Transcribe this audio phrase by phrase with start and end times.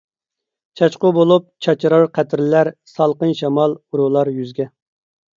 [0.79, 4.67] چاچقۇ بولۇپ چاچرار قەترىلەر، سالقىن شامال ئۇرۇلار يۈزگە.